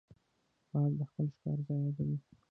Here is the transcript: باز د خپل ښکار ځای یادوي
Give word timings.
باز 0.71 0.91
د 0.99 1.01
خپل 1.09 1.25
ښکار 1.35 1.59
ځای 1.67 1.79
یادوي 1.85 2.17